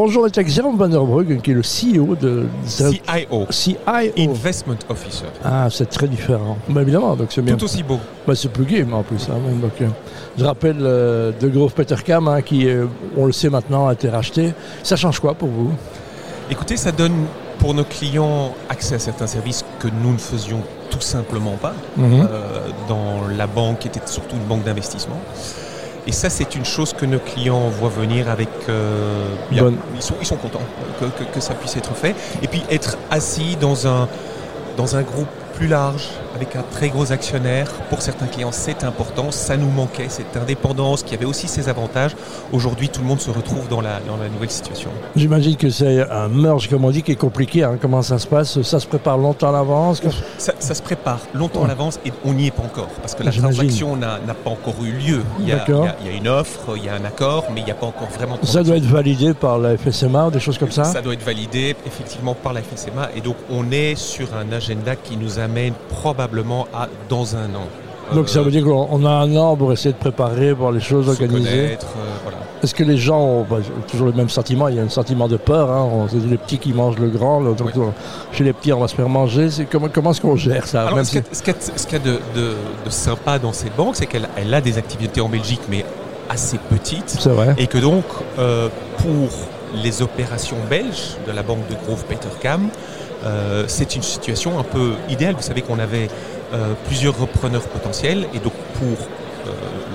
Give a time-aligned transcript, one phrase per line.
[0.00, 2.46] bonjour, avec Jérôme Van der Bruggen, qui est le CEO de...
[2.64, 3.46] CIO.
[3.50, 3.76] CIO.
[4.16, 5.26] Investment Officer.
[5.44, 6.56] Ah, c'est très différent.
[6.74, 7.54] Évidemment, donc c'est bien.
[7.54, 7.98] Tout aussi beau.
[8.26, 9.28] Bah, c'est plus game en plus.
[9.28, 9.88] Hein, donc, euh,
[10.38, 12.86] je rappelle euh, De Grove Petercam, hein, qui, euh,
[13.18, 14.54] on le sait maintenant, a été racheté.
[14.82, 15.70] Ça change quoi pour vous?
[16.50, 17.26] Écoutez, ça donne
[17.58, 22.26] pour nos clients accès à certains services que nous ne faisions tout simplement pas Mhm.
[22.30, 25.20] euh, dans la banque qui était surtout une banque d'investissement.
[26.06, 28.48] Et ça, c'est une chose que nos clients voient venir avec.
[28.68, 29.70] euh, bien.
[29.94, 30.62] Ils, sont, ils sont contents
[30.98, 32.14] que, que- que ça puisse être fait.
[32.42, 34.08] Et puis être assis dans un,
[34.76, 35.28] dans un groupe
[35.60, 39.30] plus large, avec un très gros actionnaire, pour certains clients, c'est important.
[39.30, 42.12] Ça nous manquait, cette indépendance qui avait aussi ses avantages.
[42.50, 44.88] Aujourd'hui, tout le monde se retrouve dans la, dans la nouvelle situation.
[45.16, 47.62] J'imagine que c'est un merge, comme on dit, qui est compliqué.
[47.62, 47.76] hein.
[47.78, 48.62] Comment ça se passe?
[48.62, 50.00] Ça se prépare longtemps à l'avance?
[50.38, 51.66] Ça, ça se prépare longtemps Ouais.
[51.66, 54.76] à l'avance et on n'y est pas encore parce que la transaction n'a pas encore
[54.82, 55.22] eu lieu.
[55.40, 55.88] Il y, a, D'accord.
[56.00, 57.64] il y a- il y a une offre, il y a un accord, mais il
[57.66, 60.40] n'y a pas encore vraiment de Ça doit être validé par la FSMA ou des
[60.40, 60.84] choses comme ça?
[60.84, 64.96] Ça doit être validé effectivement par la FSMA et donc on est sur un agenda
[64.96, 65.49] qui nous amène
[65.88, 67.66] probablement à dans un an.
[68.14, 70.80] Donc ça veut dire qu'on on a un an pour essayer de préparer, voir les
[70.80, 71.74] choses se organisées.
[71.74, 71.76] euh,
[72.24, 72.38] voilà.
[72.60, 75.28] Est-ce que les gens ont bah, toujours le même sentiment Il y a un sentiment
[75.28, 75.70] de peur.
[75.70, 75.88] Hein.
[75.92, 77.40] On- C'est les petits qui mangent le grand.
[77.40, 77.82] donc, Oui.
[78.32, 79.48] Chez les petits, on va se faire manger.
[79.70, 82.00] Comment, comment est-ce qu'on gère ça Alors, Même ce qu'il si- y a- y y
[82.00, 85.60] de, de- de sympa dans cette banque, c'est qu'elle elle a des activités en Belgique,
[85.70, 85.84] mais
[86.28, 87.10] assez petites.
[87.10, 87.54] C'est vrai.
[87.58, 88.04] Et que donc,
[88.40, 89.28] euh, pour
[89.84, 92.70] les opérations belges de la banque de Grove Petercam,
[93.24, 95.34] euh, c'est une situation un peu idéale.
[95.34, 96.08] Vous savez qu'on avait
[96.52, 98.96] euh, plusieurs repreneurs potentiels et donc pour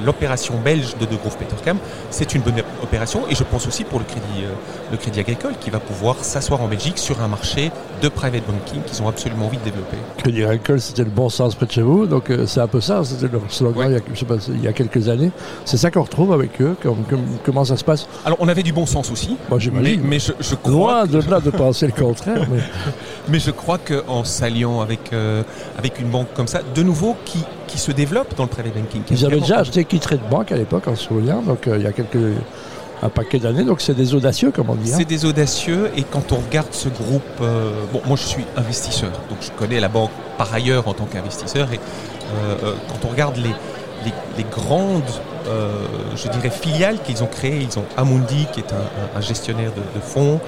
[0.05, 1.77] l'opération belge de De Grove Petercam,
[2.09, 4.51] c'est une bonne opération et je pense aussi pour le crédit, euh,
[4.91, 8.81] le crédit agricole qui va pouvoir s'asseoir en Belgique sur un marché de private banking
[8.83, 9.97] qu'ils ont absolument envie de développer.
[10.17, 12.05] Crédit Agricole, c'était le bon sens près de chez vous.
[12.05, 13.03] Donc euh, c'est un peu ça.
[13.03, 13.85] C'était leur slogan Ouais.
[13.88, 15.31] il, y a, je sais pas, il y a quelques années.
[15.66, 16.75] C'est ça qu'on retrouve avec eux.
[16.81, 18.07] Comme- comme- comment ça se passe?
[18.25, 21.19] Alors on avait du bon sens aussi, Moi, mais, mais je, je crois Loin de
[21.29, 22.45] là de penser le contraire.
[22.51, 22.59] mais-
[23.27, 25.41] Mais je crois qu'en s'alliant avec, euh,
[25.77, 29.01] avec une banque comme ça, de nouveau, qui, qui se développe dans le private banking.
[29.12, 31.41] Ils avaient déjà acheté Kittrade Bank à l'époque, en se souvient.
[31.41, 32.17] Donc euh, il y a quelques,
[33.03, 33.63] un paquet d'années.
[33.63, 34.91] Donc c'est des audacieux, comme on dit.
[34.94, 34.95] hein.
[34.97, 39.12] C'est des audacieux et quand on regarde ce groupe, euh, bon, moi je suis investisseur,
[39.29, 41.79] donc je connais la banque par ailleurs en tant qu'investisseur et
[42.35, 43.50] euh, quand on regarde les,
[44.06, 45.03] les, les grandes,
[46.16, 48.73] je dirais, filiales qu'ils ont créées, ils ont Amundi qui est
[49.16, 50.39] un, gestionnaire de, de fonds,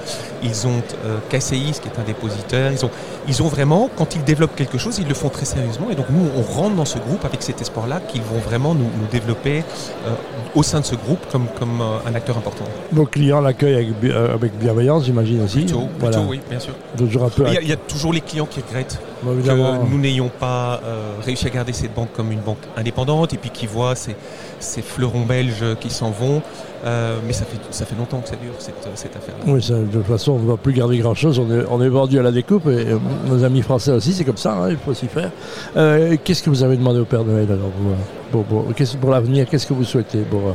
[0.42, 2.90] ils ont euh, KCIS qui est un dépositeur, ils ont,
[3.28, 6.06] ils ont vraiment, quand ils développent quelque chose, ils le font très sérieusement et donc
[6.10, 9.64] nous on rentre dans ce groupe avec cet espoir-là qu'ils vont vraiment nous, nous développer
[10.06, 10.14] euh,
[10.54, 12.64] au sein de ce groupe comme, comme euh, un acteur important.
[12.92, 15.60] Vos clients l'accueillent avec, bi- euh, avec bienveillance, j'imagine aussi.
[15.60, 16.20] Plutôt, Voilà.
[16.20, 16.74] oui, bien sûr.
[16.96, 17.44] Toujours un peu.
[17.46, 20.80] Il y, a, il y a toujours les clients qui regrettent que nous n'ayons pas
[20.84, 24.14] euh, réussi à garder cette banque comme une banque indépendante et puis qui voient ces,
[24.60, 26.42] ces fleurons belges qui s'en vont.
[26.84, 29.44] Euh, mais ça fait, ça fait longtemps que ça dure cette, cette affaire-là.
[29.52, 31.38] Oui, ça, de toute façon, on ne va plus garder grand-chose.
[31.40, 34.24] On est, on est vendu à la découpe et euh, nos amis français aussi, c'est
[34.24, 35.30] comme ça, hein, il faut s'y faire.
[35.76, 37.94] Euh, qu'est-ce que vous avez demandé au Père Noël alors euh,
[38.30, 38.66] pour, pour-
[39.00, 40.52] pour l'avenir Qu'est-ce que vous souhaitez pour euh,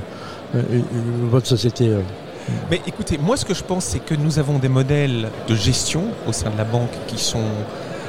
[0.55, 0.79] euh, euh,
[1.29, 1.99] votre société euh
[2.71, 6.03] Mais écoutez, moi ce que je pense, c'est que nous avons des modèles de gestion
[6.27, 7.39] au sein de la banque qui sont...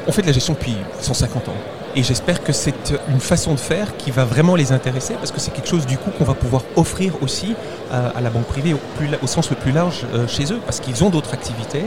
[0.07, 1.53] On fait de la gestion depuis 150 ans.
[1.97, 5.39] Et j'espère que c'est une façon de faire qui va vraiment les intéresser parce que
[5.39, 7.55] c'est quelque chose du coup qu'on va pouvoir offrir aussi
[7.93, 10.59] à, à la banque privée au, plus au sens le plus large euh, chez eux
[10.67, 11.85] parce qu'ils ont d'autres activités.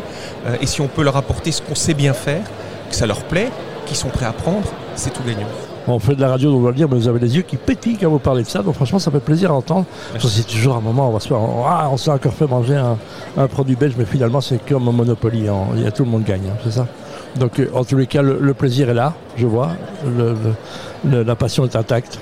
[0.47, 2.43] Euh, et si on peut leur apporter ce qu'on sait bien faire,
[2.89, 3.49] que ça leur plaît,
[3.85, 5.47] qu'ils sont prêts à prendre, c'est tout gagnant.
[5.89, 7.55] On fait de la radio, on doit le dire, mais vous avez les yeux qui
[7.55, 8.61] pétillent quand vous parlez de ça.
[8.61, 9.85] Donc franchement, ça fait plaisir à entendre.
[10.19, 12.75] C'est toujours un moment, on va se faire, on, ah, on s'est encore fait manger
[12.75, 12.97] un,
[13.37, 15.47] un produit belge, mais finalement, c'est comme un Monopoly.
[15.47, 15.55] hein.
[15.75, 16.87] Il y a tout le monde gagne, hein, c'est ça?
[17.37, 19.71] Donc euh, en tous les cas, le, le plaisir est là, je vois.
[20.05, 22.19] Le- le- le- la passion est intacte.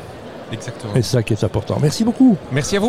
[0.51, 0.93] Exactement.
[0.95, 1.77] Et c'est ça qui est important.
[1.81, 2.37] Merci beaucoup.
[2.51, 2.83] Merci à vous.